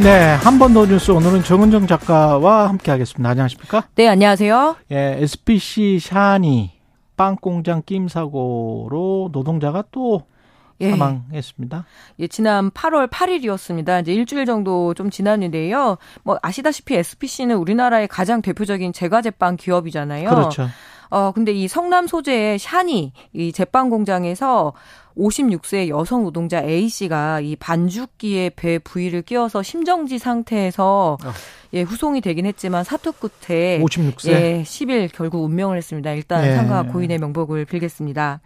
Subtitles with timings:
[0.00, 3.30] 네, 한 번 더 뉴스 오늘은 정은정 작가와 함께 하겠습니다.
[3.30, 3.88] 안녕하십니까?
[3.96, 4.76] 네, 안녕하세요.
[4.92, 6.70] 예, SPC 샤니
[7.16, 10.22] 빵 공장 끼임 사고로 노동자가 또
[10.80, 10.90] 예.
[10.90, 11.84] 사망했습니다.
[12.20, 14.02] 예, 지난 8월 8일이었습니다.
[14.02, 15.98] 이제 일주일 정도 좀 지났는데요.
[16.22, 20.28] 뭐 아시다시피 SPC는 우리나라의 가장 대표적인 제과 제빵 기업이잖아요.
[20.30, 20.68] 그렇죠.
[21.10, 24.72] 어, 근데 이 성남 소재의 샤니 이 제빵 공장에서
[25.16, 31.30] 56세 여성 노동자 A 씨가 이 반죽기에 배 부위를 끼워서 심정지 상태에서 어.
[31.74, 34.30] 예, 후송이 되긴 했지만 사투 끝에 56세.
[34.30, 36.12] 예, 10일 결국 운명을 했습니다.
[36.12, 36.54] 일단 예.
[36.54, 38.40] 삼가 고인의 명복을 빌겠습니다.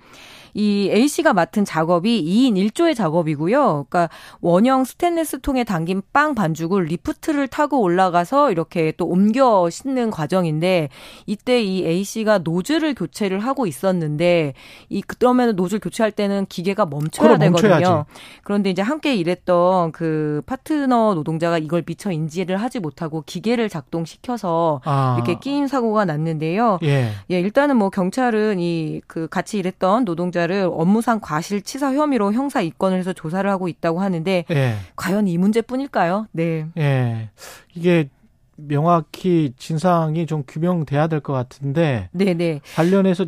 [0.54, 3.86] 이 A 씨가 맡은 작업이 2인 1조의 작업이고요.
[3.88, 4.08] 그러니까
[4.40, 10.88] 원형 스테인레스 통에 담긴 빵 반죽을 리프트를 타고 올라가서 이렇게 또 옮겨 싣는 과정인데
[11.26, 14.54] 이때 이 A 씨가 노즐을 교체를 하고 있었는데
[14.88, 17.70] 이 그러면 노즐 교체할 때는 기계가 멈춰야 되거든요.
[17.70, 18.10] 멈춰야지.
[18.44, 25.14] 그런데 이제 함께 일했던 그 파트너 노동자가 이걸 미처 인지를 하지 못하고 기계를 작동시켜서 아,
[25.16, 26.78] 이렇게 끼임 사고가 났는데요.
[26.82, 27.10] 예.
[27.30, 32.98] 예, 일단은 뭐 경찰은 이 그 같이 일했던 노동자 를 업무상 과실치사 혐의로 형사 입건을
[32.98, 34.74] 해서 조사를 하고 있다고 하는데 예.
[34.96, 36.26] 과연 이 문제뿐일까요?
[36.32, 36.66] 네.
[36.78, 37.30] 예.
[37.74, 38.08] 이게
[38.56, 42.60] 명확히 진상이 좀 규명돼야 될 것 같은데 네, 네.
[42.76, 43.26] 관련해서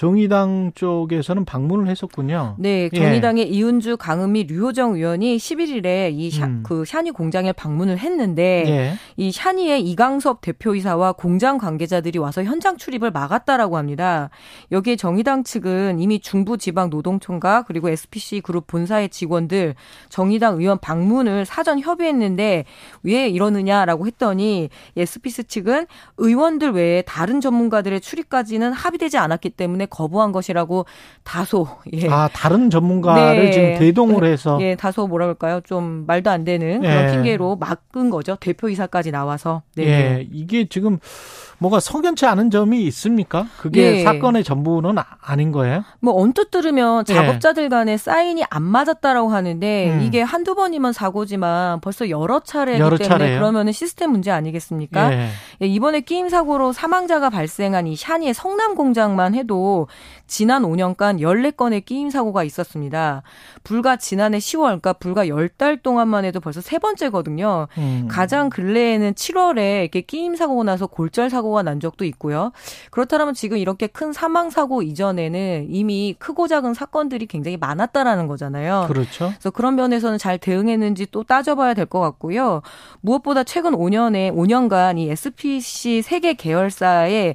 [0.00, 2.54] 정의당 쪽에서는 방문을 했었군요.
[2.58, 2.98] 네, 예.
[2.98, 6.62] 정의당의 이은주 강은미 류호정 의원이 11일에 이 샤, 음.
[6.62, 8.94] 그 샤니 공장에 방문을 했는데 예.
[9.18, 14.30] 이 샤니의 이강섭 대표이사와 공장 관계자들이 와서 현장 출입을 막았다라고 합니다.
[14.72, 19.74] 여기에 정의당 측은 이미 중부지방노동청과 그리고 SPC 그룹 본사의 직원들
[20.08, 22.64] 정의당 의원 방문을 사전 협의했는데
[23.02, 25.86] 왜 이러느냐라고 했더니 SPC 측은
[26.16, 30.86] 의원들 외에 다른 전문가들의 출입까지는 합의되지 않았기 때문에 거부한 것이라고
[31.24, 32.08] 다소 예.
[32.08, 33.50] 아, 다른 전문가를 네.
[33.50, 35.60] 지금 대동을 해서 예, 다소 뭐라 그럴까요?
[35.64, 37.12] 좀 말도 안 되는 그런 예.
[37.12, 38.36] 핑계로 막은 거죠.
[38.36, 39.62] 대표이사까지 나와서.
[39.76, 39.84] 네.
[39.86, 40.98] 예, 이게 지금
[41.58, 43.46] 뭐가 석연치 않은 점이 있습니까?
[43.58, 44.02] 그게 예.
[44.02, 45.84] 사건의 전부는 아- 아닌 거예요?
[46.00, 47.14] 뭐 언뜻 들으면 예.
[47.14, 50.02] 작업자들 간에 사인이 안 맞았다라고 하는데 음.
[50.02, 53.40] 이게 한두 번이면 사고지만 벌써 여러 차례이기 여러 때문에 차례예요?
[53.40, 55.12] 그러면은 시스템 문제 아니겠습니까?
[55.12, 55.28] 예.
[55.62, 59.69] 예, 이번에 끼임 사고로 사망자가 발생한 이 샤니의 성남 공장만 해도
[60.26, 63.22] 지난 5년간 14건의 끼임 사고가 있었습니다.
[63.64, 67.68] 불과 지난해 10월, 그러니까 불과 10달 동안만 해도 벌써 세 번째거든요.
[67.78, 68.08] 음.
[68.10, 72.52] 가장 근래에는 7월에 이렇게 끼임 사고가 나서 골절 사고가 난 적도 있고요.
[72.90, 78.86] 그렇다면 지금 이렇게 큰 사망 사고 이전에는 이미 크고 작은 사건들이 굉장히 많았다라는 거잖아요.
[78.88, 79.30] 그렇죠.
[79.30, 82.62] 그래서 그런 면에서는 잘 대응했는지 또 따져봐야 될 것 같고요.
[83.00, 87.34] 무엇보다 최근 5년에 5년간 이 SPC 세계 계열사의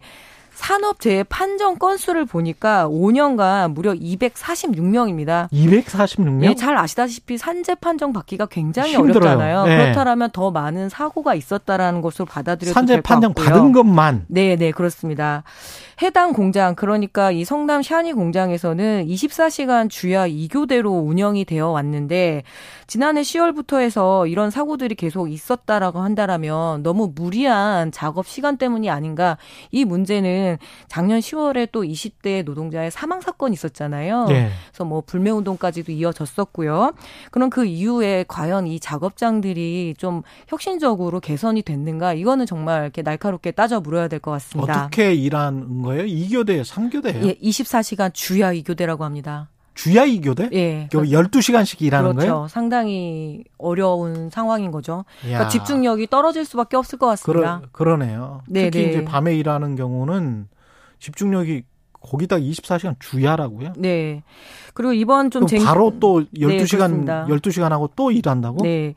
[0.56, 5.50] 산업재해 판정 건수를 보니까 5년간 무려 246명입니다.
[5.52, 6.44] 246명?
[6.44, 9.36] 예, 잘 아시다시피 산재 판정 받기가 굉장히 힘들어요.
[9.38, 9.66] 어렵잖아요.
[9.68, 9.92] 예.
[9.94, 13.34] 그렇다면 더 많은 사고가 있었다라는 것으로 받아들여도 산재 판정.
[13.34, 15.44] 받은 것만 네, 네, 그렇습니다.
[16.02, 22.44] 해당 공장, 그러니까 이 성남 샤니 공장에서는 24시간 주야 2교대로 운영이 되어 왔는데,
[22.86, 29.38] 지난해 10월부터 해서 이런 사고들이 계속 있었다라고 한다라면 너무 무리한 작업 시간 때문이 아닌가.
[29.72, 30.45] 이 문제는
[30.88, 34.28] 작년 10월에 또 20대 노동자의 사망 사건이 있었잖아요.
[34.30, 34.50] 예.
[34.70, 36.94] 그래서 뭐 불매 운동까지도 이어졌었고요.
[37.32, 42.14] 그럼 그 이후에 과연 이 작업장들이 좀 혁신적으로 개선이 됐는가?
[42.14, 44.86] 이거는 정말 이렇게 날카롭게 따져 물어야 될 것 같습니다.
[44.86, 46.04] 어떻게 일하는 거예요?
[46.06, 47.26] 2교대, 3교대예요?
[47.28, 49.50] 예, 24시간 주야 2교대라고 합니다.
[49.76, 50.52] 주야 2교대?
[50.54, 50.88] 예.
[50.92, 52.34] 12시간씩 일하는 그렇죠.
[52.34, 52.48] 거예요?
[52.48, 55.06] 상당히 어려운 상황인 거죠.
[55.22, 57.60] 그러니까 집중력이 떨어질 수밖에 없을 것 같습니다.
[57.60, 58.42] 그러, 그러네요.
[58.48, 58.92] 네, 특히 네.
[58.92, 60.48] 이제 밤에 일하는 경우는
[61.00, 61.64] 집중력이
[62.06, 63.74] 거기다 24시간 주야라고요?
[63.78, 64.24] 네.
[64.74, 65.64] 그리고 이번 좀 쟁...
[65.64, 67.26] 바로 또 네, 12시간, 그렇습니다.
[67.30, 68.64] 12시간 하고 또 일한다고?
[68.64, 68.94] 네.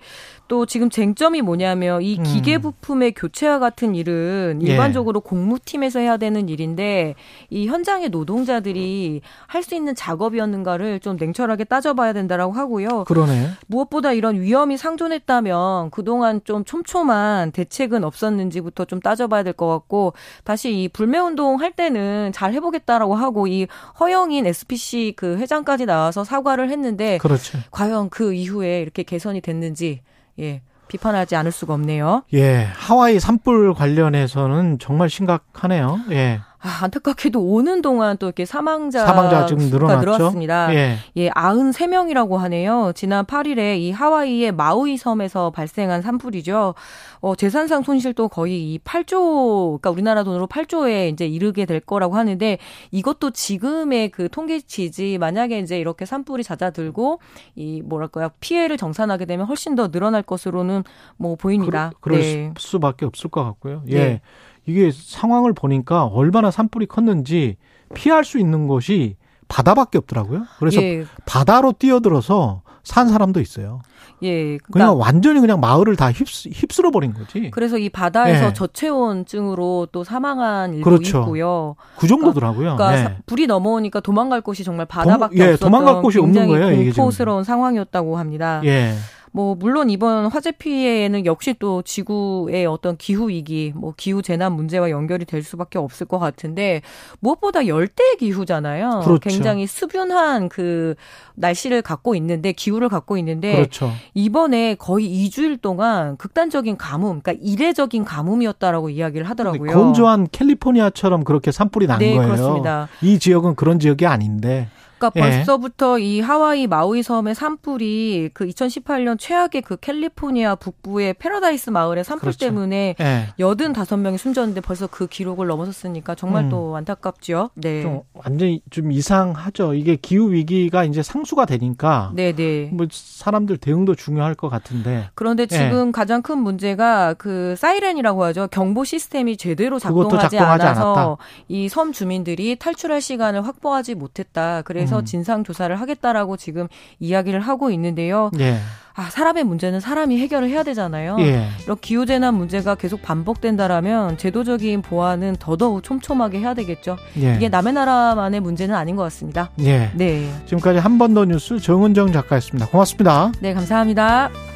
[0.49, 2.23] 또 지금 쟁점이 뭐냐면 이 음.
[2.25, 4.73] 기계 부품의 교체와 같은 일은 예.
[4.73, 7.15] 일반적으로 공무팀에서 해야 되는 일인데
[7.51, 13.05] 이 현장의 노동자들이 할 수 있는 작업이었는가를 좀 냉철하게 따져봐야 된다라고 하고요.
[13.05, 13.51] 그러네.
[13.67, 20.15] 무엇보다 이런 위험이 상존했다면 그동안 좀 촘촘한 대책은 없었는지부터 좀 따져봐야 될 것 같고
[20.45, 23.67] 다시 이 불매 운동 할 때는 잘 해보겠다 라고 하고 이
[24.01, 27.59] 허영인 SPC 그 회장까지 나와서 사과를 했는데 그렇죠.
[27.71, 30.03] 과연 그 이후에 이렇게 개선이 됐는지
[30.39, 32.25] 예 비판하지 않을 수가 없네요.
[32.35, 32.67] 예.
[32.75, 36.01] 하와이 산불 관련해서는 정말 심각하네요.
[36.11, 36.41] 예.
[36.61, 40.01] 아, 안타깝게도 오는 동안 또 이렇게 사망자 사망자가 지금 늘어났죠.
[40.01, 40.75] 늘어났습니다.
[40.75, 40.97] 예.
[41.17, 42.93] 예, 93명이라고 하네요.
[42.97, 46.75] 지난 8일에 이 하와이의 마우이 섬에서 발생한 산불이죠.
[47.21, 52.59] 어, 재산상 손실도 거의 이 8조, 그러니까 우리나라 돈으로 8조에 이제 이르게 될 거라고 하는데
[52.91, 57.21] 이것도 지금의 그 통계치지 만약에 이제 이렇게 산불이 잦아들고
[57.55, 60.83] 이 뭐랄까요 피해를 정산하게 되면 훨씬 더 늘어날 것으로는
[61.17, 61.93] 뭐 보입니다.
[62.01, 62.55] 그러, 그럴 네.
[62.59, 63.83] 수밖에 없을 것 같고요.
[63.89, 63.95] 예.
[63.95, 64.21] 네.
[64.69, 67.57] 이게 상황을 보니까 얼마나 산불이 컸는지
[67.95, 69.17] 피할 수 있는 곳이
[69.49, 70.43] 바다밖에 없더라고요.
[70.59, 73.81] 그래서 예, 바다로 뛰어들어서 산 사람도 있어요.
[74.23, 74.59] 예.
[74.59, 77.51] 그냥 그러니까 완전히 그냥 마을을 다 휩쓸, 휩쓸어 버린 거지.
[77.51, 78.53] 그래서 이 바다에서 예.
[78.53, 81.21] 저체온증으로 또 사망한 일도 그렇죠.
[81.21, 81.77] 있고요.
[81.99, 82.77] 그 정도더라고요.
[82.77, 83.03] 그러니까 네.
[83.05, 86.85] 사- 불이 넘어오니까 도망갈 곳이 정말 바다밖에 도- 예, 없었던 도망갈 곳이 없는 굉장히 거예요.
[86.93, 88.61] 공포스러운 상황이었다고 합니다.
[88.65, 88.95] 예.
[89.33, 94.91] 뭐 물론 이번 화재 피해에는 역시 또 지구의 어떤 기후 위기, 뭐 기후 재난 문제와
[94.91, 96.83] 연결이 될 수밖에 없을 것 같은데
[97.21, 99.03] 무엇보다 열대 기후잖아요.
[99.05, 99.21] 그렇죠.
[99.21, 100.95] 굉장히 수변한 그
[101.35, 103.91] 날씨를 갖고 있는데 기후를 갖고 있는데 그렇죠.
[104.15, 109.73] 이번에 거의 2주일 동안 극단적인 가뭄, 그러니까 이례적인 가뭄이었다라고 이야기를 하더라고요.
[109.73, 112.33] 건조한 캘리포니아처럼 그렇게 산불이 난 네, 거예요.
[112.33, 112.89] 그렇습니다.
[113.03, 114.69] 이 지역은 그런 지역이 아닌데.
[114.99, 115.21] 그러니까 예.
[115.21, 122.21] 벌써부터 이 하와이 마우이 섬의 산불이 그 2018년 최악의 그 캘리포니아 북부의 패러다이스 마을의 산불
[122.21, 122.39] 그렇죠.
[122.39, 123.29] 때문에 예.
[123.39, 126.49] 85명이 숨졌는데 벌써 그 기록을 넘어섰으니까 정말 음.
[126.51, 127.51] 또 안타깝죠.
[127.55, 127.83] 네.
[127.83, 129.75] 좀 완전히 좀 이상하죠.
[129.75, 132.71] 이게 기후 위기가 이제 상수가 되니까 네, 네.
[132.73, 135.47] 뭐 사람들 대응도 중요할 것 같은데 그런데 예.
[135.47, 138.49] 지금 가장 큰 문제가 그 사이렌이라고 하죠.
[138.51, 141.19] 경보 시스템이 제대로 작동하지 작동하지 않아서.
[141.49, 144.63] 이 섬 주민들이 탈출할 시간을 확보하지 못했다.
[144.63, 144.88] 그래서 음.
[145.05, 146.69] 진상 조사를 하겠다라고 지금
[147.01, 148.31] 이야기를 하고 있는데요.
[148.41, 148.59] 예.
[148.95, 151.17] 아, 사람의 문제는 사람이 해결을 해야 되잖아요.
[151.21, 151.47] 예.
[151.63, 156.97] 이런 기후 재난 문제가 계속 반복된다라면 제도적인 보완은 더더욱 촘촘하게 해야 되겠죠.
[157.21, 157.35] 예.
[157.37, 159.51] 이게 남의 나라만의 문제는 아닌 것 같습니다.
[159.61, 159.91] 예.
[159.95, 160.29] 네.
[160.47, 162.67] 지금까지 한 번 더 뉴스 정은정 작가였습니다.
[162.67, 163.31] 고맙습니다.
[163.41, 164.48] 네, 감사합니다.